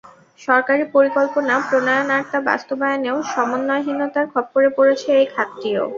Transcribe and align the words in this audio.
সরকারি 0.39 0.83
পরিকল্পনা 0.95 1.53
প্রণয়ন 1.67 2.09
আর 2.15 2.23
তা 2.31 2.39
বাস্তবায়নে 2.49 3.11
সমন্বয়হীনতার 3.31 4.25
খপ্পরে 4.33 4.69
পড়েছে 4.77 5.09
এ 5.15 5.33
খাতটিও। 5.33 5.83